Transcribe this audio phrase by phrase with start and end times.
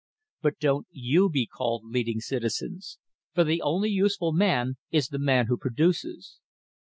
[0.41, 2.97] But don't you be called leading citizens,
[3.35, 6.39] for the only useful man is the man who produces.